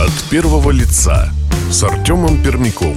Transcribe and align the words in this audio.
От 0.00 0.30
первого 0.30 0.70
лица 0.70 1.28
с 1.70 1.84
Артемом 1.84 2.42
Пермяковым. 2.42 2.96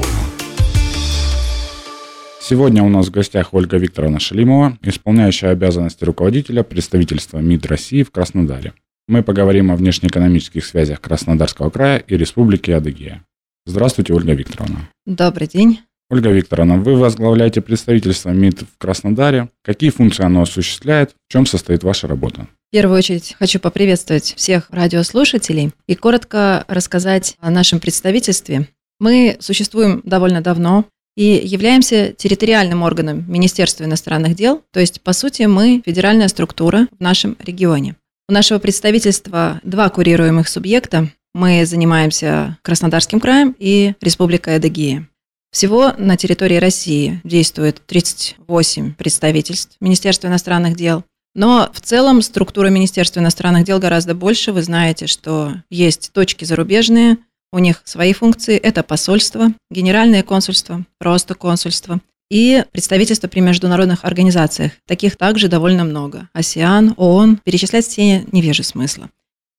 Сегодня 2.40 2.82
у 2.82 2.88
нас 2.88 3.08
в 3.08 3.12
гостях 3.12 3.54
Ольга 3.54 3.76
Викторовна 3.76 4.22
Шалимова, 4.22 4.78
исполняющая 4.82 5.50
обязанности 5.50 6.06
руководителя 6.06 6.64
представительства 6.64 7.40
МИД 7.40 7.66
России 7.66 8.04
в 8.04 8.12
Краснодаре. 8.12 8.72
Мы 9.10 9.22
поговорим 9.22 9.70
о 9.70 9.76
внешнеэкономических 9.76 10.64
связях 10.64 11.02
Краснодарского 11.02 11.70
края 11.70 11.98
и 11.98 12.16
Республики 12.16 12.72
Адыгея. 12.72 13.26
Здравствуйте, 13.66 14.14
Ольга 14.14 14.32
Викторовна. 14.32 14.88
Добрый 15.06 15.48
день. 15.48 15.82
Ольга 16.14 16.30
Викторовна, 16.30 16.78
вы 16.78 16.96
возглавляете 16.96 17.60
представительство 17.60 18.30
МИД 18.30 18.60
в 18.62 18.78
Краснодаре. 18.78 19.50
Какие 19.64 19.90
функции 19.90 20.24
оно 20.24 20.44
осуществляет? 20.44 21.16
В 21.28 21.32
чем 21.32 21.48
состоит 21.48 21.82
ваша 21.82 22.08
работа? 22.08 22.42
В 22.70 22.72
первую 22.72 23.00
очередь 23.00 23.36
хочу 23.40 23.60
поприветствовать 23.60 24.36
всех 24.38 24.68
радиослушателей 24.70 25.72
и 25.88 25.96
коротко 25.96 26.66
рассказать 26.68 27.36
о 27.40 27.50
нашем 27.50 27.80
представительстве. 27.80 28.68
Мы 29.00 29.38
существуем 29.40 30.02
довольно 30.06 30.42
давно 30.42 30.86
и 31.18 31.42
являемся 31.44 32.14
территориальным 32.16 32.84
органом 32.84 33.26
Министерства 33.28 33.86
иностранных 33.86 34.36
дел, 34.36 34.62
то 34.72 34.80
есть, 34.80 35.02
по 35.02 35.14
сути, 35.14 35.44
мы 35.44 35.82
федеральная 35.84 36.28
структура 36.28 36.88
в 36.96 37.02
нашем 37.02 37.38
регионе. 37.44 37.96
У 38.30 38.34
нашего 38.34 38.60
представительства 38.60 39.60
два 39.64 39.90
курируемых 39.90 40.48
субъекта. 40.48 41.10
Мы 41.34 41.66
занимаемся 41.66 42.60
Краснодарским 42.62 43.20
краем 43.20 43.56
и 43.58 43.96
Республикой 44.00 44.58
Адыгея. 44.58 45.08
Всего 45.54 45.94
на 46.00 46.18
территории 46.18 46.58
России 46.58 47.22
действует 47.24 47.80
38 47.86 48.96
представительств 48.96 49.78
Министерства 49.80 50.28
иностранных 50.28 50.76
дел. 50.76 51.04
Но 51.36 51.70
в 51.72 51.80
целом 51.80 52.24
структура 52.24 52.70
Министерства 52.70 53.20
иностранных 53.20 53.64
дел 53.64 53.78
гораздо 53.78 54.16
больше. 54.16 54.52
Вы 54.52 54.64
знаете, 54.64 55.06
что 55.06 55.54
есть 55.70 56.12
точки 56.12 56.44
зарубежные, 56.44 57.20
у 57.52 57.60
них 57.60 57.84
свои 57.86 58.14
функции. 58.14 58.58
Это 58.58 58.82
посольство, 58.82 59.54
генеральное 59.70 60.24
консульство, 60.24 60.86
просто 60.98 61.36
консульство 61.36 62.02
и 62.32 62.66
представительства 62.72 63.28
при 63.28 63.42
международных 63.42 64.06
организациях. 64.06 64.72
Таких 64.88 65.18
также 65.18 65.50
довольно 65.50 65.84
много. 65.84 66.30
АСИАН, 66.34 66.96
ООН. 66.98 67.42
Перечислять 67.44 67.86
все 67.86 68.26
не 68.32 68.42
вижу 68.42 68.64
смысла. 68.64 69.12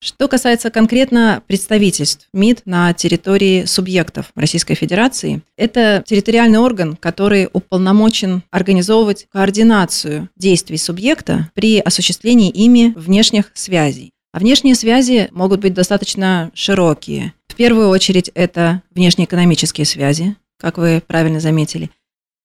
Что 0.04 0.28
касается 0.28 0.70
конкретно 0.70 1.42
представительств 1.46 2.28
МИД 2.34 2.60
на 2.66 2.92
территории 2.92 3.64
субъектов 3.64 4.32
Российской 4.34 4.74
Федерации, 4.74 5.40
это 5.56 6.04
территориальный 6.06 6.58
орган, 6.58 6.96
который 6.96 7.48
уполномочен 7.50 8.42
организовывать 8.50 9.26
координацию 9.32 10.28
действий 10.36 10.76
субъекта 10.76 11.50
при 11.54 11.78
осуществлении 11.78 12.50
ими 12.50 12.92
внешних 12.96 13.50
связей. 13.54 14.10
А 14.34 14.40
внешние 14.40 14.74
связи 14.74 15.28
могут 15.30 15.60
быть 15.60 15.72
достаточно 15.72 16.50
широкие. 16.52 17.32
В 17.48 17.54
первую 17.54 17.88
очередь 17.88 18.30
это 18.34 18.82
внешнеэкономические 18.94 19.86
связи, 19.86 20.36
как 20.58 20.76
вы 20.76 21.02
правильно 21.06 21.40
заметили. 21.40 21.88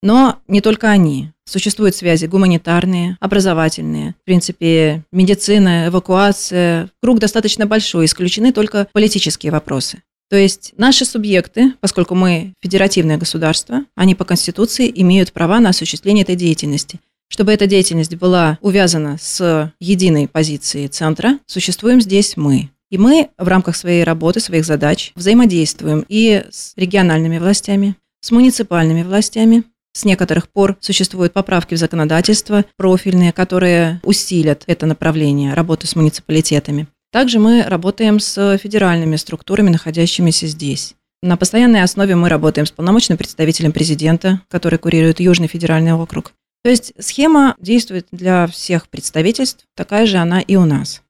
Но 0.02 0.39
не 0.47 0.61
только 0.61 0.89
они. 0.89 1.31
Существуют 1.45 1.95
связи 1.95 2.25
гуманитарные, 2.25 3.17
образовательные. 3.19 4.16
В 4.22 4.25
принципе, 4.25 5.03
медицина, 5.11 5.88
эвакуация. 5.88 6.89
Круг 7.02 7.19
достаточно 7.19 7.66
большой, 7.66 8.06
исключены 8.06 8.53
только 8.53 8.88
политические 8.94 9.52
вопросы. 9.52 10.03
То 10.30 10.36
есть 10.36 10.73
наши 10.78 11.06
субъекты, 11.06 11.73
поскольку 11.81 12.14
мы 12.14 12.53
федеративное 12.61 13.17
государство, 13.17 13.83
они 13.95 14.14
по 14.14 14.25
Конституции 14.25 14.91
имеют 14.94 15.33
права 15.33 15.59
на 15.59 15.69
осуществление 15.69 16.23
этой 16.23 16.36
деятельности. 16.36 17.00
Чтобы 17.30 17.52
эта 17.52 17.67
деятельность 17.67 18.16
была 18.16 18.58
увязана 18.61 19.17
с 19.19 19.73
единой 19.80 20.28
позицией 20.28 20.88
центра, 20.88 21.39
существуем 21.47 22.00
здесь 22.00 22.38
мы. 22.38 22.69
И 22.91 22.97
мы 22.97 23.30
в 23.38 23.47
рамках 23.47 23.75
своей 23.75 24.03
работы, 24.03 24.39
своих 24.39 24.66
задач 24.66 25.13
взаимодействуем 25.16 26.06
и 26.08 26.44
с 26.50 26.73
региональными 26.75 27.38
властями, 27.38 27.95
с 28.22 28.31
муниципальными 28.31 29.03
властями, 29.03 29.63
с 29.93 30.05
некоторых 30.05 30.49
пор 30.49 30.77
существуют 30.79 31.33
поправки 31.33 31.75
в 31.75 31.77
законодательство 31.77 32.66
профильные, 32.77 33.31
которые 33.31 34.00
усилят 34.03 34.63
это 34.67 34.85
направление 34.85 35.53
работы 35.53 35.88
с 35.88 35.95
муниципалитетами. 35.95 36.88
Также 37.11 37.39
мы 37.39 37.63
работаем 37.63 38.19
с 38.19 38.57
федеральными 38.57 39.16
структурами, 39.16 39.69
находящимися 39.69 40.47
здесь. 40.47 40.95
На 41.22 41.38
постоянной 41.38 41.83
основе 41.83 42.16
мы 42.16 42.29
работаем 42.29 42.66
с 42.66 42.72
полномочным 42.72 43.17
представителем 43.17 43.72
президента, 43.72 44.41
который 44.47 44.79
курирует 44.79 45.19
Южный 45.19 45.47
федеральный 45.47 45.94
округ. 45.94 46.33
То 46.63 46.69
есть 46.69 46.94
схема 46.99 47.55
действует 47.59 48.07
для 48.11 48.47
всех 48.47 48.89
представительств, 48.89 49.66
такая 49.75 50.05
же 50.05 50.17
она 50.17 50.39
и 50.39 50.55
у 50.55 50.66
нас. 50.66 51.01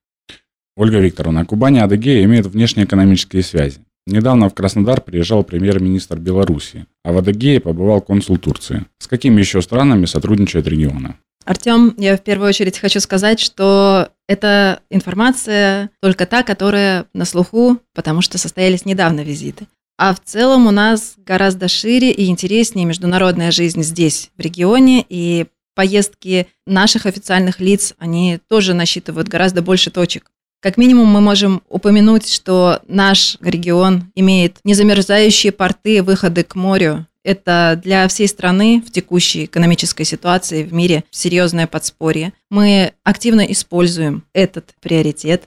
Ольга 0.78 1.00
Викторовна, 1.00 1.46
Кубань 1.46 1.76
и 1.76 1.80
Адыгея 1.80 2.24
имеют 2.24 2.48
внешнеэкономические 2.48 3.44
связи. 3.44 3.80
Недавно 4.10 4.50
в 4.50 4.56
Краснодар 4.56 5.02
приезжал 5.02 5.44
премьер-министр 5.44 6.18
Беларуси, 6.18 6.88
а 7.04 7.12
в 7.12 7.18
Адыгее 7.20 7.60
побывал 7.60 8.02
консул 8.02 8.38
Турции. 8.38 8.86
С 8.98 9.08
какими 9.08 9.40
еще 9.40 9.62
странами 9.62 10.06
сотрудничает 10.06 10.68
регион? 10.68 11.16
Артем, 11.46 11.94
я 11.98 12.18
в 12.18 12.24
первую 12.24 12.50
очередь 12.50 12.80
хочу 12.80 13.00
сказать, 13.00 13.40
что 13.40 14.10
это 14.28 14.82
информация 14.90 15.92
только 16.02 16.26
та, 16.26 16.42
которая 16.42 17.06
на 17.14 17.26
слуху, 17.26 17.78
потому 17.94 18.22
что 18.22 18.40
состоялись 18.40 18.86
недавно 18.86 19.22
визиты. 19.22 19.68
А 19.98 20.16
в 20.16 20.20
целом 20.24 20.66
у 20.66 20.72
нас 20.72 21.14
гораздо 21.18 21.68
шире 21.68 22.12
и 22.12 22.30
интереснее 22.30 22.86
международная 22.86 23.52
жизнь 23.52 23.84
здесь, 23.84 24.32
в 24.38 24.42
регионе, 24.42 25.06
и 25.08 25.46
поездки 25.76 26.48
наших 26.66 27.06
официальных 27.06 27.60
лиц, 27.60 27.94
они 28.00 28.40
тоже 28.48 28.74
насчитывают 28.74 29.28
гораздо 29.28 29.62
больше 29.62 29.92
точек. 29.92 30.32
Как 30.62 30.76
минимум 30.76 31.08
мы 31.08 31.22
можем 31.22 31.62
упомянуть, 31.70 32.30
что 32.30 32.82
наш 32.86 33.38
регион 33.40 34.12
имеет 34.16 34.58
незамерзающие 34.66 35.54
порты, 35.54 36.04
выходы 36.04 36.44
к 36.44 36.56
морю. 36.56 37.06
Это 37.24 37.80
для 37.82 38.06
всей 38.10 38.28
страны 38.28 38.84
в 38.86 38.92
текущей 38.92 39.46
экономической 39.46 40.04
ситуации 40.04 40.64
в 40.64 40.74
мире 40.74 41.06
серьезное 41.12 41.66
подспорье. 41.66 42.34
Мы 42.50 42.92
активно 43.06 43.42
используем 43.42 44.26
этот 44.34 44.74
приоритет 44.82 45.44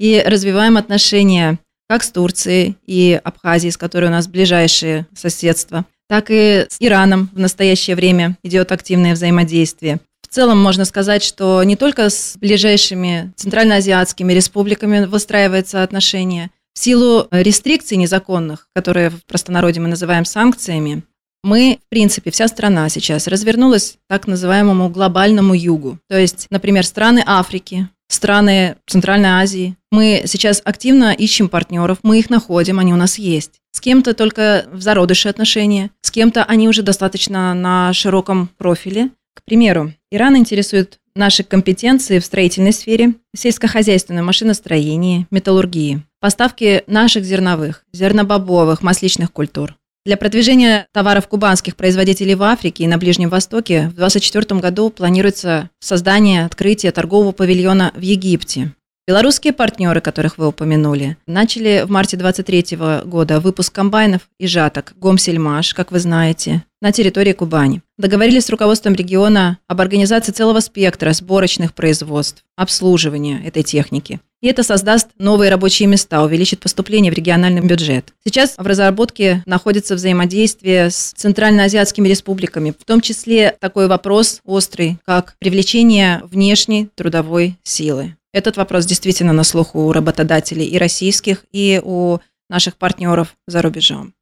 и 0.00 0.20
развиваем 0.26 0.76
отношения 0.76 1.60
как 1.88 2.02
с 2.02 2.10
Турцией 2.10 2.76
и 2.86 3.20
Абхазией, 3.22 3.70
с 3.70 3.76
которой 3.76 4.06
у 4.06 4.10
нас 4.10 4.26
ближайшие 4.26 5.06
соседства, 5.14 5.84
так 6.08 6.26
и 6.30 6.66
с 6.68 6.76
Ираном 6.80 7.30
в 7.32 7.38
настоящее 7.38 7.94
время 7.94 8.36
идет 8.42 8.72
активное 8.72 9.14
взаимодействие. 9.14 10.00
Целом 10.36 10.58
можно 10.58 10.84
сказать, 10.84 11.22
что 11.22 11.62
не 11.62 11.76
только 11.76 12.10
с 12.10 12.36
ближайшими 12.38 13.32
центральноазиатскими 13.36 14.34
республиками 14.34 15.06
выстраивается 15.06 15.82
отношение. 15.82 16.50
В 16.74 16.78
силу 16.78 17.26
рестрикций 17.30 17.96
незаконных, 17.96 18.68
которые 18.74 19.08
в 19.08 19.24
простонародье 19.24 19.80
мы 19.80 19.88
называем 19.88 20.26
санкциями, 20.26 21.04
мы, 21.42 21.78
в 21.86 21.88
принципе, 21.88 22.30
вся 22.30 22.48
страна 22.48 22.90
сейчас 22.90 23.28
развернулась 23.28 23.92
к 23.92 23.96
так 24.10 24.26
называемому 24.26 24.90
глобальному 24.90 25.54
югу. 25.54 25.98
То 26.10 26.18
есть, 26.18 26.48
например, 26.50 26.84
страны 26.84 27.24
Африки, 27.24 27.88
страны 28.08 28.76
Центральной 28.86 29.30
Азии. 29.30 29.78
Мы 29.90 30.24
сейчас 30.26 30.60
активно 30.62 31.14
ищем 31.14 31.48
партнеров, 31.48 31.96
мы 32.02 32.18
их 32.18 32.28
находим, 32.28 32.78
они 32.78 32.92
у 32.92 32.96
нас 32.96 33.16
есть. 33.16 33.52
С 33.72 33.80
кем-то 33.80 34.12
только 34.12 34.66
в 34.70 34.82
зародыше 34.82 35.30
отношения, 35.30 35.90
с 36.02 36.10
кем-то 36.10 36.44
они 36.44 36.68
уже 36.68 36.82
достаточно 36.82 37.54
на 37.54 37.94
широком 37.94 38.50
профиле. 38.58 39.10
К 39.36 39.44
примеру, 39.44 39.92
Иран 40.10 40.36
интересует 40.36 40.98
наши 41.14 41.44
компетенции 41.44 42.18
в 42.18 42.24
строительной 42.24 42.72
сфере, 42.72 43.14
сельскохозяйственном 43.36 44.26
машиностроении, 44.26 45.26
металлургии, 45.30 46.02
поставки 46.20 46.82
наших 46.86 47.24
зерновых, 47.24 47.84
зернобобовых, 47.92 48.82
масличных 48.82 49.30
культур. 49.32 49.76
Для 50.06 50.16
продвижения 50.16 50.86
товаров 50.92 51.28
кубанских 51.28 51.76
производителей 51.76 52.34
в 52.34 52.42
Африке 52.44 52.84
и 52.84 52.86
на 52.86 52.96
Ближнем 52.96 53.28
Востоке 53.28 53.88
в 53.88 53.96
2024 53.96 54.60
году 54.60 54.90
планируется 54.90 55.68
создание, 55.80 56.46
открытие 56.46 56.92
торгового 56.92 57.32
павильона 57.32 57.92
в 57.94 58.00
Египте. 58.00 58.72
Белорусские 59.08 59.52
партнеры, 59.52 60.00
которых 60.00 60.36
вы 60.36 60.48
упомянули, 60.48 61.16
начали 61.28 61.84
в 61.86 61.90
марте 61.92 62.16
2023 62.16 62.76
года 63.04 63.38
выпуск 63.38 63.72
комбайнов 63.72 64.22
и 64.36 64.48
жаток 64.48 64.94
«Гомсельмаш», 64.96 65.74
как 65.74 65.92
вы 65.92 66.00
знаете, 66.00 66.64
на 66.80 66.90
территории 66.90 67.32
Кубани. 67.32 67.82
Договорились 67.98 68.46
с 68.46 68.50
руководством 68.50 68.94
региона 68.94 69.58
об 69.68 69.80
организации 69.80 70.32
целого 70.32 70.58
спектра 70.58 71.12
сборочных 71.12 71.72
производств, 71.72 72.42
обслуживания 72.56 73.40
этой 73.46 73.62
техники. 73.62 74.18
И 74.42 74.48
это 74.48 74.64
создаст 74.64 75.10
новые 75.18 75.52
рабочие 75.52 75.86
места, 75.86 76.24
увеличит 76.24 76.58
поступление 76.58 77.12
в 77.12 77.14
региональный 77.14 77.60
бюджет. 77.60 78.12
Сейчас 78.24 78.56
в 78.58 78.66
разработке 78.66 79.40
находится 79.46 79.94
взаимодействие 79.94 80.90
с 80.90 81.12
центральноазиатскими 81.12 82.08
республиками, 82.08 82.74
в 82.76 82.84
том 82.84 83.00
числе 83.00 83.56
такой 83.60 83.86
вопрос 83.86 84.40
острый, 84.44 84.98
как 85.04 85.36
привлечение 85.38 86.22
внешней 86.24 86.88
трудовой 86.96 87.56
силы. 87.62 88.16
Этот 88.36 88.58
вопрос 88.58 88.84
действительно 88.84 89.32
на 89.32 89.44
слуху 89.44 89.80
у 89.80 89.92
работодателей 89.92 90.66
и 90.66 90.76
российских, 90.76 91.46
и 91.52 91.80
у 91.82 92.18
наших 92.50 92.76
партнеров 92.76 93.34
за 93.46 93.62
рубежом. 93.62 94.12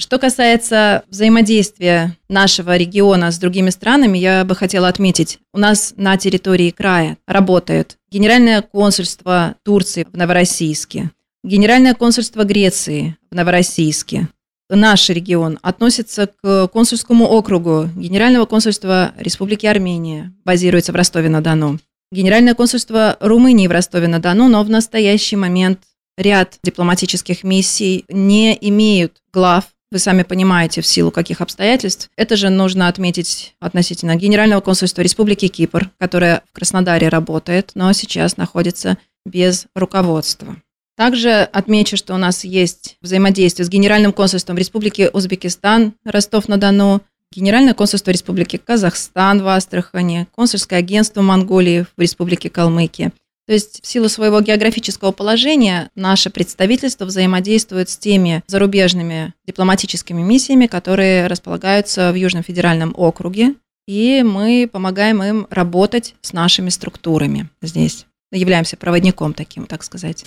Что 0.00 0.20
касается 0.20 1.02
взаимодействия 1.08 2.16
нашего 2.28 2.76
региона 2.76 3.32
с 3.32 3.38
другими 3.38 3.70
странами, 3.70 4.18
я 4.18 4.44
бы 4.44 4.54
хотела 4.54 4.86
отметить, 4.86 5.40
у 5.52 5.58
нас 5.58 5.94
на 5.96 6.16
территории 6.16 6.70
края 6.70 7.18
работает 7.26 7.98
Генеральное 8.08 8.62
консульство 8.62 9.56
Турции 9.64 10.06
в 10.12 10.16
Новороссийске, 10.16 11.10
Генеральное 11.42 11.94
консульство 11.94 12.44
Греции 12.44 13.16
в 13.32 13.34
Новороссийске. 13.34 14.28
Наш 14.70 15.08
регион 15.08 15.58
относится 15.62 16.28
к 16.28 16.68
консульскому 16.68 17.24
округу 17.24 17.88
Генерального 17.96 18.46
консульства 18.46 19.12
Республики 19.18 19.66
Армения, 19.66 20.32
базируется 20.44 20.92
в 20.92 20.94
Ростове-на-Дону. 20.94 21.80
Генеральное 22.16 22.54
консульство 22.54 23.18
Румынии 23.20 23.66
в 23.66 23.70
Ростове-на-Дону, 23.70 24.48
но 24.48 24.64
в 24.64 24.70
настоящий 24.70 25.36
момент 25.36 25.80
ряд 26.16 26.58
дипломатических 26.62 27.44
миссий 27.44 28.06
не 28.08 28.56
имеют 28.68 29.18
глав. 29.34 29.64
Вы 29.92 29.98
сами 29.98 30.22
понимаете, 30.22 30.80
в 30.80 30.86
силу 30.86 31.10
каких 31.10 31.42
обстоятельств. 31.42 32.08
Это 32.16 32.36
же 32.36 32.48
нужно 32.48 32.88
отметить 32.88 33.54
относительно 33.60 34.16
Генерального 34.16 34.62
консульства 34.62 35.02
Республики 35.02 35.48
Кипр, 35.48 35.90
которое 35.98 36.42
в 36.50 36.54
Краснодаре 36.54 37.10
работает, 37.10 37.72
но 37.74 37.92
сейчас 37.92 38.38
находится 38.38 38.96
без 39.26 39.66
руководства. 39.74 40.56
Также 40.96 41.42
отмечу, 41.42 41.98
что 41.98 42.14
у 42.14 42.18
нас 42.18 42.44
есть 42.44 42.96
взаимодействие 43.02 43.66
с 43.66 43.68
Генеральным 43.68 44.14
консульством 44.14 44.56
Республики 44.56 45.10
Узбекистан, 45.12 45.92
Ростов-на-Дону, 46.06 47.02
Генеральное 47.32 47.74
консульство 47.74 48.10
Республики 48.10 48.56
Казахстан 48.56 49.42
в 49.42 49.48
Астрахани, 49.48 50.26
консульское 50.34 50.78
агентство 50.78 51.22
Монголии 51.22 51.86
в 51.96 52.00
Республике 52.00 52.50
Калмыкия. 52.50 53.12
То 53.46 53.52
есть 53.52 53.80
в 53.82 53.86
силу 53.86 54.08
своего 54.08 54.40
географического 54.40 55.12
положения 55.12 55.90
наше 55.94 56.30
представительство 56.30 57.04
взаимодействует 57.04 57.88
с 57.88 57.96
теми 57.96 58.42
зарубежными 58.48 59.34
дипломатическими 59.46 60.20
миссиями, 60.22 60.66
которые 60.66 61.28
располагаются 61.28 62.10
в 62.10 62.16
Южном 62.16 62.42
федеральном 62.42 62.92
округе, 62.96 63.54
и 63.86 64.24
мы 64.24 64.68
помогаем 64.70 65.22
им 65.22 65.46
работать 65.50 66.16
с 66.22 66.32
нашими 66.32 66.70
структурами 66.70 67.48
здесь. 67.62 68.06
Являемся 68.32 68.76
проводником 68.76 69.32
таким, 69.32 69.66
так 69.66 69.84
сказать. 69.84 70.24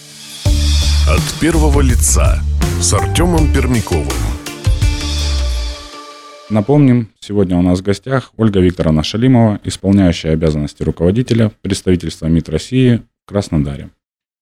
От 1.10 1.40
первого 1.42 1.81
лица 1.81 2.42
с 2.80 2.94
Артемом 2.94 3.52
Пермяковым. 3.54 4.39
Напомним, 6.50 7.10
сегодня 7.19 7.57
у 7.57 7.62
нас 7.62 7.80
в 7.80 7.84
гостях 7.84 8.34
Ольга 8.36 8.60
Викторовна 8.60 9.04
Шалимова, 9.04 9.60
исполняющая 9.63 10.31
обязанности 10.31 10.81
руководителя 10.81 11.51
представительства 11.62 12.25
МИД 12.25 12.50
России 12.50 13.01
в 13.24 13.30
Краснодаре. 13.30 13.92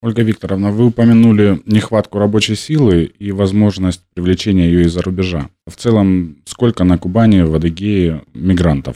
Ольга 0.02 0.22
Викторовна, 0.22 0.72
вы 0.72 0.86
упомянули 0.86 1.62
нехватку 1.66 2.20
рабочей 2.20 2.56
силы 2.56 3.04
и 3.04 3.34
возможность 3.34 4.04
привлечения 4.14 4.68
ее 4.68 4.84
из-за 4.84 5.02
рубежа. 5.02 5.50
В 5.66 5.76
целом, 5.76 6.38
сколько 6.46 6.86
на 6.86 6.98
Кубани, 6.98 7.42
в 7.42 7.54
Адыгее 7.54 8.24
мигрантов? 8.34 8.96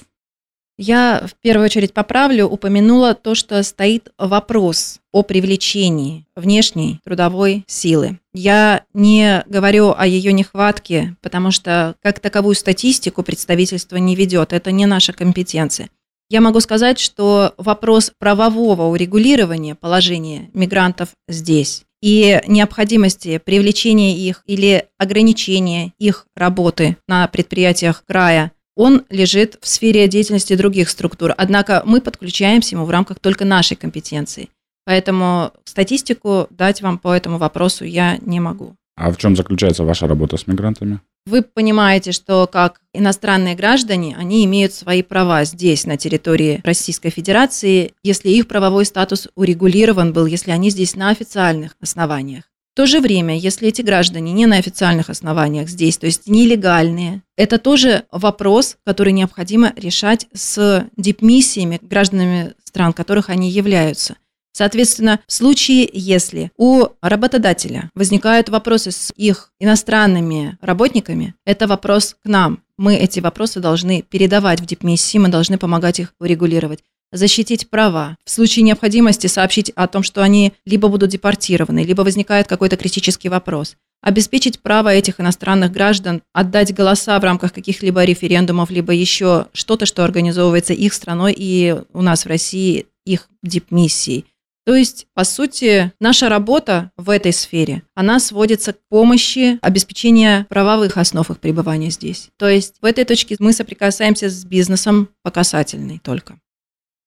Я 0.83 1.27
в 1.27 1.39
первую 1.39 1.65
очередь 1.65 1.93
поправлю, 1.93 2.47
упомянула 2.47 3.13
то, 3.13 3.35
что 3.35 3.61
стоит 3.61 4.09
вопрос 4.17 4.99
о 5.11 5.21
привлечении 5.21 6.25
внешней 6.35 6.99
трудовой 7.03 7.63
силы. 7.67 8.17
Я 8.33 8.83
не 8.91 9.43
говорю 9.45 9.93
о 9.95 10.07
ее 10.07 10.33
нехватке, 10.33 11.15
потому 11.21 11.51
что 11.51 11.93
как 12.01 12.19
таковую 12.19 12.55
статистику 12.55 13.21
представительство 13.21 13.97
не 13.97 14.15
ведет, 14.15 14.53
это 14.53 14.71
не 14.71 14.87
наша 14.87 15.13
компетенция. 15.13 15.89
Я 16.31 16.41
могу 16.41 16.59
сказать, 16.61 16.97
что 16.97 17.53
вопрос 17.57 18.11
правового 18.17 18.87
урегулирования 18.87 19.75
положения 19.75 20.49
мигрантов 20.55 21.09
здесь 21.27 21.83
и 22.01 22.41
необходимости 22.47 23.37
привлечения 23.37 24.17
их 24.17 24.41
или 24.47 24.87
ограничения 24.97 25.93
их 25.99 26.25
работы 26.35 26.97
на 27.07 27.27
предприятиях 27.27 28.03
края 28.07 28.51
он 28.75 29.03
лежит 29.09 29.57
в 29.61 29.67
сфере 29.67 30.07
деятельности 30.07 30.55
других 30.55 30.89
структур. 30.89 31.33
Однако 31.37 31.83
мы 31.85 32.01
подключаемся 32.01 32.75
ему 32.75 32.85
в 32.85 32.89
рамках 32.89 33.19
только 33.19 33.45
нашей 33.45 33.75
компетенции. 33.75 34.49
Поэтому 34.85 35.51
статистику 35.65 36.47
дать 36.49 36.81
вам 36.81 36.97
по 36.97 37.13
этому 37.13 37.37
вопросу 37.37 37.85
я 37.85 38.17
не 38.21 38.39
могу. 38.39 38.75
А 38.95 39.11
в 39.11 39.17
чем 39.17 39.35
заключается 39.35 39.83
ваша 39.83 40.07
работа 40.07 40.37
с 40.37 40.47
мигрантами? 40.47 40.99
Вы 41.27 41.43
понимаете, 41.43 42.11
что 42.11 42.47
как 42.47 42.81
иностранные 42.93 43.55
граждане, 43.55 44.15
они 44.17 44.43
имеют 44.45 44.73
свои 44.73 45.03
права 45.03 45.43
здесь, 45.43 45.85
на 45.85 45.95
территории 45.95 46.61
Российской 46.63 47.11
Федерации, 47.11 47.93
если 48.03 48.29
их 48.29 48.47
правовой 48.47 48.85
статус 48.85 49.27
урегулирован 49.35 50.13
был, 50.13 50.25
если 50.25 50.49
они 50.49 50.71
здесь 50.71 50.95
на 50.95 51.09
официальных 51.09 51.75
основаниях. 51.79 52.45
В 52.73 52.77
то 52.77 52.85
же 52.85 53.01
время, 53.01 53.37
если 53.37 53.67
эти 53.67 53.81
граждане 53.81 54.31
не 54.31 54.45
на 54.45 54.55
официальных 54.55 55.09
основаниях 55.09 55.67
здесь, 55.67 55.97
то 55.97 56.05
есть 56.05 56.27
нелегальные, 56.27 57.21
это 57.35 57.57
тоже 57.57 58.05
вопрос, 58.13 58.77
который 58.85 59.11
необходимо 59.11 59.73
решать 59.75 60.27
с 60.33 60.87
дипмиссиями, 60.95 61.79
гражданами 61.81 62.53
стран, 62.63 62.93
которых 62.93 63.29
они 63.29 63.49
являются. 63.51 64.15
Соответственно, 64.53 65.19
в 65.27 65.33
случае, 65.33 65.89
если 65.91 66.51
у 66.55 66.85
работодателя 67.01 67.89
возникают 67.93 68.47
вопросы 68.47 68.91
с 68.91 69.11
их 69.17 69.51
иностранными 69.59 70.57
работниками, 70.61 71.35
это 71.45 71.67
вопрос 71.67 72.15
к 72.23 72.25
нам. 72.25 72.63
Мы 72.77 72.95
эти 72.95 73.19
вопросы 73.19 73.59
должны 73.59 74.01
передавать 74.01 74.61
в 74.61 74.65
дипмиссии, 74.65 75.17
мы 75.17 75.27
должны 75.27 75.57
помогать 75.57 75.99
их 75.99 76.13
урегулировать 76.19 76.79
защитить 77.11 77.69
права, 77.69 78.17
в 78.25 78.29
случае 78.29 78.63
необходимости 78.63 79.27
сообщить 79.27 79.71
о 79.75 79.87
том, 79.87 80.03
что 80.03 80.23
они 80.23 80.53
либо 80.65 80.87
будут 80.87 81.09
депортированы, 81.09 81.83
либо 81.83 82.01
возникает 82.01 82.47
какой-то 82.47 82.77
критический 82.77 83.29
вопрос. 83.29 83.75
Обеспечить 84.01 84.59
право 84.61 84.89
этих 84.89 85.19
иностранных 85.19 85.71
граждан 85.71 86.23
отдать 86.33 86.73
голоса 86.73 87.19
в 87.19 87.23
рамках 87.23 87.53
каких-либо 87.53 88.03
референдумов, 88.03 88.71
либо 88.71 88.93
еще 88.93 89.47
что-то, 89.53 89.85
что 89.85 90.03
организовывается 90.03 90.73
их 90.73 90.93
страной 90.93 91.35
и 91.37 91.75
у 91.93 92.01
нас 92.01 92.25
в 92.25 92.27
России 92.27 92.87
их 93.05 93.29
дипмиссией. 93.43 94.25
То 94.65 94.75
есть, 94.75 95.07
по 95.13 95.23
сути, 95.23 95.91
наша 95.99 96.29
работа 96.29 96.91
в 96.95 97.09
этой 97.09 97.33
сфере, 97.33 97.81
она 97.95 98.19
сводится 98.19 98.73
к 98.73 98.79
помощи 98.89 99.57
обеспечения 99.61 100.45
правовых 100.49 100.97
основ 100.97 101.29
их 101.29 101.39
пребывания 101.39 101.89
здесь. 101.89 102.29
То 102.37 102.47
есть, 102.47 102.75
в 102.79 102.85
этой 102.85 103.03
точке 103.05 103.35
мы 103.39 103.53
соприкасаемся 103.53 104.29
с 104.29 104.45
бизнесом 104.45 105.09
по 105.23 105.31
касательной 105.31 105.99
только. 106.03 106.39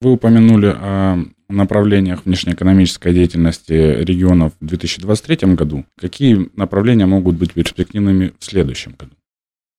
Вы 0.00 0.12
упомянули 0.12 0.74
о 0.74 1.24
направлениях 1.48 2.24
внешнеэкономической 2.24 3.14
деятельности 3.14 3.72
регионов 3.72 4.52
в 4.60 4.66
2023 4.66 5.54
году. 5.54 5.84
Какие 5.98 6.50
направления 6.56 7.06
могут 7.06 7.36
быть 7.36 7.52
перспективными 7.52 8.32
в 8.38 8.44
следующем 8.44 8.94
году? 8.98 9.12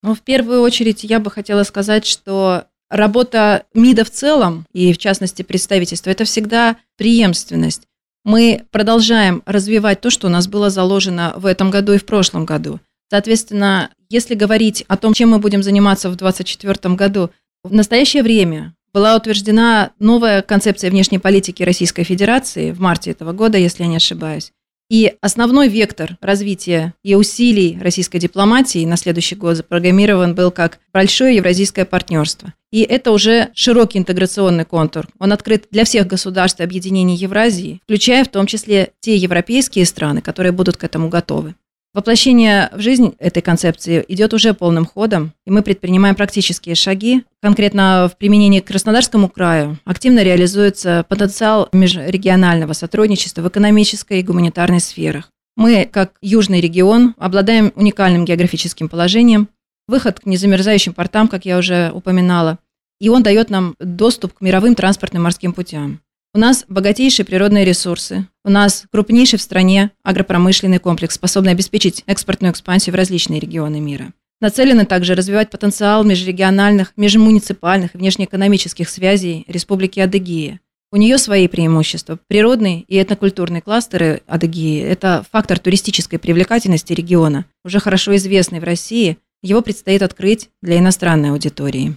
Ну, 0.04 0.14
в 0.14 0.22
первую 0.22 0.62
очередь 0.62 1.04
я 1.04 1.20
бы 1.20 1.32
хотела 1.32 1.64
сказать, 1.64 2.06
что 2.06 2.66
работа 2.90 3.66
МИДа 3.74 4.06
в 4.06 4.12
целом, 4.12 4.66
и 4.72 4.94
в 4.94 4.98
частности 5.00 5.42
представительства, 5.42 6.12
это 6.12 6.26
всегда 6.26 6.78
преемственность. 6.98 7.88
Мы 8.24 8.66
продолжаем 8.72 9.42
развивать 9.46 10.02
то, 10.02 10.10
что 10.10 10.28
у 10.28 10.30
нас 10.30 10.48
было 10.48 10.70
заложено 10.70 11.34
в 11.38 11.46
этом 11.46 11.72
году 11.72 11.94
и 11.94 11.98
в 11.98 12.06
прошлом 12.06 12.46
году. 12.46 12.80
Соответственно, 13.10 13.92
если 14.10 14.36
говорить 14.36 14.86
о 14.88 14.98
том, 14.98 15.14
чем 15.14 15.30
мы 15.30 15.40
будем 15.40 15.64
заниматься 15.64 16.10
в 16.10 16.16
2024 16.16 16.96
году, 16.96 17.32
в 17.64 17.74
настоящее 17.74 18.22
время 18.22 18.75
была 18.96 19.18
утверждена 19.18 19.92
новая 20.00 20.42
концепция 20.42 20.90
внешней 20.90 21.20
политики 21.20 21.64
Российской 21.64 22.04
Федерации 22.04 22.72
в 22.72 22.80
марте 22.80 23.12
этого 23.12 23.34
года, 23.34 23.58
если 23.58 23.84
я 23.84 23.90
не 23.90 23.98
ошибаюсь. 23.98 24.54
И 24.90 25.16
основной 25.20 25.68
вектор 25.68 26.18
развития 26.22 26.94
и 27.04 27.14
усилий 27.14 27.78
российской 27.82 28.20
дипломатии 28.20 28.86
на 28.86 28.96
следующий 28.96 29.36
год 29.36 29.58
запрограммирован 29.58 30.34
был 30.34 30.50
как 30.50 30.80
большое 30.94 31.36
евразийское 31.36 31.84
партнерство. 31.84 32.54
И 32.72 32.84
это 32.84 33.12
уже 33.12 33.50
широкий 33.54 34.00
интеграционный 34.00 34.64
контур. 34.64 35.08
Он 35.20 35.34
открыт 35.34 35.66
для 35.72 35.84
всех 35.84 36.08
государств 36.08 36.62
объединений 36.62 37.18
Евразии, 37.18 37.82
включая 37.84 38.24
в 38.24 38.30
том 38.30 38.46
числе 38.48 38.92
те 39.02 39.18
европейские 39.18 39.86
страны, 39.86 40.22
которые 40.22 40.54
будут 40.54 40.78
к 40.78 40.86
этому 40.86 41.10
готовы. 41.10 41.56
Воплощение 41.96 42.70
в 42.74 42.82
жизнь 42.82 43.16
этой 43.20 43.42
концепции 43.42 44.04
идет 44.10 44.34
уже 44.34 44.54
полным 44.54 44.86
ходом, 44.86 45.32
и 45.46 45.50
мы 45.50 45.62
предпринимаем 45.62 46.14
практические 46.14 46.76
шаги. 46.76 47.24
Конкретно 47.42 48.12
в 48.14 48.18
применении 48.18 48.60
к 48.60 48.66
Краснодарскому 48.66 49.30
краю 49.30 49.78
активно 49.86 50.22
реализуется 50.22 51.06
потенциал 51.08 51.70
межрегионального 51.72 52.74
сотрудничества 52.74 53.44
в 53.44 53.48
экономической 53.48 54.20
и 54.20 54.24
гуманитарной 54.24 54.82
сферах. 54.82 55.30
Мы, 55.56 55.90
как 55.90 56.16
южный 56.22 56.60
регион, 56.60 57.16
обладаем 57.18 57.72
уникальным 57.78 58.26
географическим 58.26 58.90
положением, 58.90 59.48
выход 59.88 60.20
к 60.20 60.26
незамерзающим 60.26 60.92
портам, 60.92 61.30
как 61.30 61.46
я 61.46 61.58
уже 61.58 61.92
упоминала, 61.94 62.60
и 63.00 63.08
он 63.08 63.24
дает 63.24 63.50
нам 63.50 63.74
доступ 63.80 64.34
к 64.34 64.42
мировым 64.42 64.76
транспортным 64.76 65.24
морским 65.24 65.54
путям. 65.54 66.02
У 66.36 66.38
нас 66.38 66.66
богатейшие 66.68 67.26
природные 67.26 67.64
ресурсы. 67.64 68.28
У 68.44 68.50
нас 68.50 68.84
крупнейший 68.92 69.40
в 69.40 69.42
стране 69.42 69.92
агропромышленный 70.04 70.80
комплекс, 70.80 71.16
способный 71.16 71.54
обеспечить 71.54 72.04
экспортную 72.08 72.52
экспансию 72.52 72.92
в 72.92 72.98
различные 72.98 73.40
регионы 73.40 73.80
мира. 73.80 74.12
Нацелены 74.42 74.86
также 74.86 75.16
развивать 75.16 75.50
потенциал 75.50 76.04
межрегиональных, 76.04 76.92
межмуниципальных 76.98 77.96
и 77.96 77.98
внешнеэкономических 77.98 78.90
связей 78.90 79.46
Республики 79.48 80.02
Адыгея. 80.02 80.60
У 80.92 80.98
нее 80.98 81.18
свои 81.20 81.48
преимущества. 81.48 82.20
Природные 82.28 82.82
и 82.82 83.02
этнокультурные 83.02 83.62
кластеры 83.62 84.22
Адыгеи– 84.28 84.82
это 84.84 85.26
фактор 85.32 85.58
туристической 85.58 86.20
привлекательности 86.20 86.92
региона, 86.92 87.46
уже 87.64 87.80
хорошо 87.80 88.14
известный 88.18 88.60
в 88.60 88.66
России. 88.66 89.18
Его 89.42 89.62
предстоит 89.62 90.02
открыть 90.02 90.50
для 90.62 90.80
иностранной 90.80 91.30
аудитории. 91.30 91.96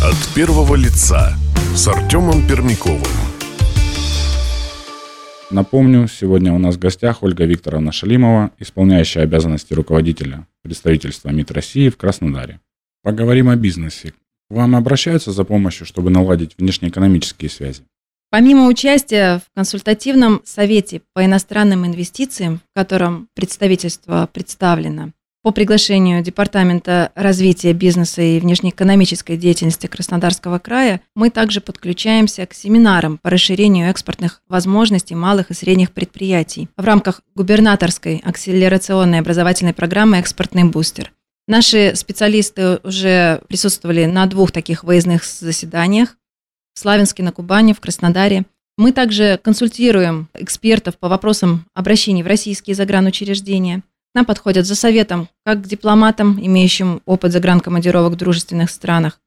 От 0.00 0.34
первого 0.36 0.76
лица 0.76 1.36
с 1.76 1.88
Артемом 1.88 2.46
Пермяковым. 2.48 3.02
Напомню, 5.50 6.08
сегодня 6.08 6.54
у 6.54 6.58
нас 6.58 6.76
в 6.76 6.78
гостях 6.78 7.22
Ольга 7.22 7.44
Викторовна 7.44 7.92
Шалимова, 7.92 8.50
исполняющая 8.58 9.22
обязанности 9.22 9.74
руководителя 9.74 10.46
представительства 10.62 11.28
МИД 11.28 11.50
России 11.50 11.90
в 11.90 11.98
Краснодаре. 11.98 12.60
Поговорим 13.02 13.50
о 13.50 13.56
бизнесе. 13.56 14.14
К 14.50 14.54
вам 14.54 14.74
обращаются 14.74 15.32
за 15.32 15.44
помощью, 15.44 15.84
чтобы 15.84 16.08
наладить 16.08 16.54
внешнеэкономические 16.56 17.50
связи? 17.50 17.82
Помимо 18.30 18.68
участия 18.68 19.38
в 19.38 19.54
консультативном 19.54 20.40
совете 20.46 21.02
по 21.12 21.26
иностранным 21.26 21.84
инвестициям, 21.84 22.60
в 22.72 22.78
котором 22.78 23.28
представительство 23.34 24.28
представлено, 24.32 25.12
по 25.46 25.52
приглашению 25.52 26.24
Департамента 26.24 27.12
развития 27.14 27.72
бизнеса 27.72 28.20
и 28.20 28.40
внешнеэкономической 28.40 29.36
деятельности 29.36 29.86
Краснодарского 29.86 30.58
края 30.58 31.02
мы 31.14 31.30
также 31.30 31.60
подключаемся 31.60 32.44
к 32.46 32.52
семинарам 32.52 33.18
по 33.18 33.30
расширению 33.30 33.88
экспортных 33.88 34.42
возможностей 34.48 35.14
малых 35.14 35.52
и 35.52 35.54
средних 35.54 35.92
предприятий 35.92 36.68
в 36.76 36.84
рамках 36.84 37.22
губернаторской 37.36 38.20
акселерационной 38.24 39.20
образовательной 39.20 39.72
программы 39.72 40.18
«Экспортный 40.18 40.64
бустер». 40.64 41.12
Наши 41.46 41.94
специалисты 41.94 42.80
уже 42.82 43.40
присутствовали 43.46 44.06
на 44.06 44.26
двух 44.26 44.50
таких 44.50 44.82
выездных 44.82 45.22
заседаниях 45.22 46.16
в 46.74 46.80
Славянске, 46.80 47.22
на 47.22 47.30
Кубани, 47.30 47.72
в 47.72 47.78
Краснодаре. 47.78 48.46
Мы 48.76 48.90
также 48.90 49.38
консультируем 49.40 50.28
экспертов 50.34 50.98
по 50.98 51.08
вопросам 51.08 51.66
обращений 51.72 52.24
в 52.24 52.26
российские 52.26 52.74
загранучреждения– 52.74 53.84
нам 54.16 54.24
подходят 54.24 54.66
за 54.66 54.74
советом 54.74 55.28
как 55.44 55.62
к 55.62 55.66
дипломатам, 55.68 56.40
имеющим 56.40 57.02
опыт 57.04 57.32
загранкомандировок 57.32 58.14
в 58.14 58.16
дружественных 58.16 58.70
странах. 58.70 59.20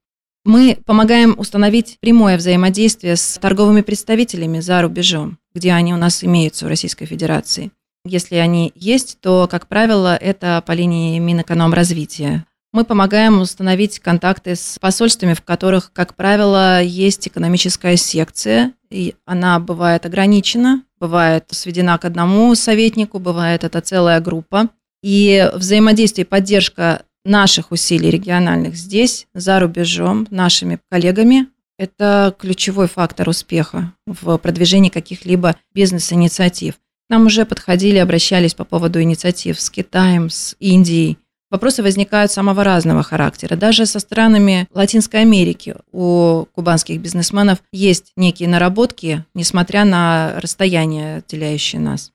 Мы 0.45 0.79
помогаем 0.83 1.35
установить 1.37 1.97
прямое 2.01 2.37
взаимодействие 2.37 3.15
с 3.15 3.37
торговыми 3.39 3.81
представителями 3.81 4.59
за 4.59 4.81
рубежом, 4.81 5.37
где 5.53 5.73
они 5.73 5.93
у 5.93 5.97
нас 5.97 6.23
имеются 6.23 6.65
в 6.65 6.69
Российской 6.69 7.05
Федерации. 7.05 7.71
Если 8.03 8.37
они 8.37 8.71
есть, 8.73 9.19
то, 9.21 9.47
как 9.49 9.67
правило, 9.67 10.15
это 10.15 10.63
по 10.65 10.71
линии 10.71 11.19
Минэкономразвития. 11.19 12.45
Мы 12.71 12.83
помогаем 12.83 13.41
установить 13.41 13.99
контакты 13.99 14.55
с 14.55 14.79
посольствами, 14.79 15.33
в 15.35 15.41
которых, 15.41 15.91
как 15.93 16.15
правило, 16.15 16.81
есть 16.81 17.27
экономическая 17.27 17.95
секция, 17.95 18.73
и 18.89 19.15
она 19.25 19.59
бывает 19.59 20.05
ограничена, 20.05 20.83
бывает 20.99 21.45
сведена 21.49 21.97
к 21.97 22.05
одному 22.05 22.53
советнику, 22.55 23.19
бывает 23.19 23.63
это 23.63 23.81
целая 23.81 24.19
группа. 24.19 24.69
И 25.01 25.49
взаимодействие 25.53 26.25
и 26.25 26.27
поддержка 26.27 27.03
наших 27.25 27.71
усилий 27.71 28.09
региональных 28.09 28.75
здесь, 28.75 29.27
за 29.33 29.59
рубежом, 29.59 30.27
нашими 30.29 30.79
коллегами, 30.89 31.47
это 31.77 32.35
ключевой 32.37 32.87
фактор 32.87 33.29
успеха 33.29 33.93
в 34.05 34.37
продвижении 34.37 34.89
каких-либо 34.89 35.55
бизнес-инициатив. 35.73 36.75
Нам 37.09 37.25
уже 37.25 37.45
подходили, 37.45 37.97
обращались 37.97 38.53
по 38.53 38.65
поводу 38.65 39.01
инициатив 39.01 39.59
с 39.59 39.69
Китаем, 39.69 40.29
с 40.29 40.55
Индией. 40.59 41.17
Вопросы 41.49 41.81
возникают 41.81 42.31
самого 42.31 42.63
разного 42.63 43.01
характера. 43.01 43.55
Даже 43.55 43.87
со 43.87 43.99
странами 43.99 44.67
Латинской 44.71 45.21
Америки 45.21 45.75
у 45.91 46.45
кубанских 46.53 46.99
бизнесменов 46.99 47.59
есть 47.71 48.11
некие 48.15 48.47
наработки, 48.47 49.25
несмотря 49.33 49.85
на 49.85 50.33
расстояние, 50.39 51.17
отделяющее 51.17 51.81
нас. 51.81 52.11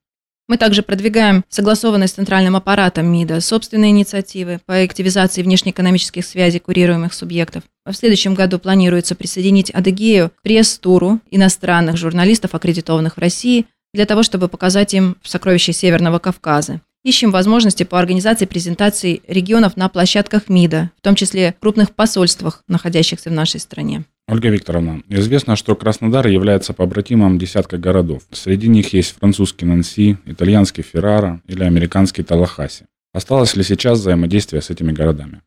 Мы 0.47 0.59
также 0.59 0.83
продвигаем 0.83 1.43
согласованные 1.49 2.07
с 2.07 2.13
центральным 2.13 2.55
аппаратом 2.55 3.07
МИДа 3.07 3.41
собственные 3.41 3.93
инициативы 3.93 4.61
по 4.67 4.77
активизации 4.77 5.43
внешнеэкономических 5.43 6.25
связей 6.25 6.59
курируемых 6.59 7.15
субъектов. 7.15 7.65
В 7.87 7.95
следующем 7.95 8.35
году 8.35 8.59
планируется 8.59 9.15
присоединить 9.15 9.71
Адыгею 9.71 10.31
к 10.31 10.43
пресс-туру 10.43 11.21
иностранных 11.31 11.97
журналистов, 11.97 12.55
аккредитованных 12.55 13.17
в 13.17 13.21
России, 13.21 13.65
для 13.95 14.05
того, 14.05 14.23
чтобы 14.23 14.49
показать 14.49 14.93
им 14.93 15.17
сокровища 15.23 15.73
Северного 15.73 16.19
Кавказа. 16.19 16.83
Ищем 17.05 17.33
возможности 17.33 17.83
по 17.83 17.99
организации 17.99 18.47
презентаций 18.47 19.21
регионов 19.29 19.77
на 19.77 19.91
площадках 19.91 20.49
МИДа, 20.49 20.91
в 20.97 21.03
том 21.03 21.15
числе 21.15 21.55
крупных 21.61 21.95
посольствах, 21.95 22.63
находящихся 22.67 23.29
в 23.29 23.35
нашей 23.35 23.61
стране. 23.61 24.05
Ольга 24.27 24.49
Викторовна, 24.49 25.03
известно, 25.11 25.55
что 25.55 25.77
Краснодар 25.77 26.27
является 26.27 26.73
побратимом 26.73 27.39
десятка 27.39 27.77
городов. 27.77 28.23
Среди 28.33 28.69
них 28.69 28.95
есть 28.95 29.19
французский 29.19 29.67
Нанси, 29.67 30.17
итальянский 30.25 30.83
Феррара 30.83 31.43
или 31.47 31.63
американский 31.63 32.23
Талахаси. 32.23 32.87
Осталось 33.13 33.55
ли 33.55 33.63
сейчас 33.63 33.99
взаимодействие 33.99 34.63
с 34.63 34.71
этими 34.71 34.91
городами? 34.91 35.43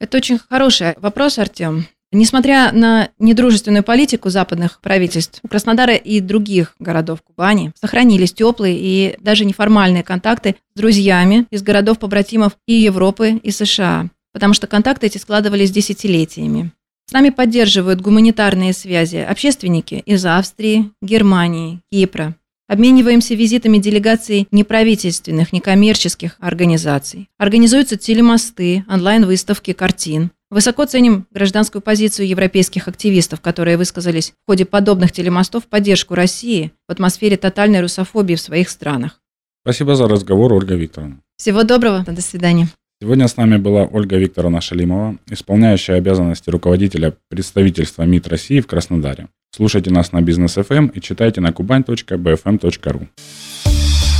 Это 0.00 0.16
очень 0.16 0.38
хороший 0.38 0.94
вопрос, 0.98 1.38
Артем. 1.38 1.86
Несмотря 2.18 2.72
на 2.72 3.10
недружественную 3.18 3.84
политику 3.84 4.30
западных 4.30 4.80
правительств, 4.80 5.40
у 5.42 5.48
Краснодара 5.48 5.96
и 5.96 6.20
других 6.20 6.74
городов 6.78 7.20
Кубани 7.20 7.72
сохранились 7.78 8.32
теплые 8.32 8.74
и 8.78 9.16
даже 9.20 9.44
неформальные 9.44 10.02
контакты 10.02 10.56
с 10.74 10.78
друзьями 10.78 11.44
из 11.50 11.62
городов-побратимов 11.62 12.56
и 12.66 12.72
Европы, 12.72 13.38
и 13.42 13.50
США, 13.50 14.08
потому 14.32 14.54
что 14.54 14.66
контакты 14.66 15.08
эти 15.08 15.18
складывались 15.18 15.70
десятилетиями. 15.70 16.72
С 17.06 17.12
нами 17.12 17.28
поддерживают 17.28 18.00
гуманитарные 18.00 18.72
связи 18.72 19.16
общественники 19.16 20.02
из 20.06 20.24
Австрии, 20.24 20.90
Германии, 21.02 21.80
Кипра. 21.92 22.34
Обмениваемся 22.66 23.34
визитами 23.34 23.76
делегаций 23.76 24.48
неправительственных, 24.50 25.52
некоммерческих 25.52 26.36
организаций. 26.40 27.28
Организуются 27.36 27.98
телемосты, 27.98 28.86
онлайн-выставки 28.88 29.74
картин. 29.74 30.30
Высоко 30.48 30.84
ценим 30.84 31.26
гражданскую 31.32 31.82
позицию 31.82 32.28
европейских 32.28 32.86
активистов, 32.86 33.40
которые 33.40 33.76
высказались 33.76 34.30
в 34.30 34.50
ходе 34.50 34.64
подобных 34.64 35.10
телемостов 35.10 35.64
в 35.64 35.66
поддержку 35.66 36.14
России 36.14 36.70
в 36.88 36.92
атмосфере 36.92 37.36
тотальной 37.36 37.80
русофобии 37.80 38.36
в 38.36 38.40
своих 38.40 38.70
странах. 38.70 39.20
Спасибо 39.64 39.96
за 39.96 40.06
разговор, 40.06 40.52
Ольга 40.52 40.76
Викторовна. 40.76 41.18
Всего 41.36 41.64
доброго, 41.64 42.04
до 42.06 42.22
свидания. 42.22 42.68
Сегодня 43.02 43.26
с 43.26 43.36
нами 43.36 43.56
была 43.56 43.82
Ольга 43.84 44.16
Викторовна 44.16 44.60
Шалимова, 44.60 45.18
исполняющая 45.28 45.96
обязанности 45.96 46.48
руководителя 46.48 47.14
представительства 47.28 48.04
МИД 48.04 48.28
России 48.28 48.60
в 48.60 48.68
Краснодаре. 48.68 49.28
Слушайте 49.54 49.90
нас 49.90 50.12
на 50.12 50.22
Бизнес 50.22 50.56
FM 50.56 50.76
эм 50.76 50.86
и 50.88 51.00
читайте 51.00 51.40
на 51.40 51.48
kuban.bfm.ru. 51.48 53.08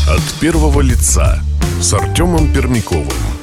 От 0.08 0.40
первого 0.40 0.80
лица 0.80 1.40
с 1.80 1.94
Артемом 1.94 2.52
Пермяковым. 2.52 3.35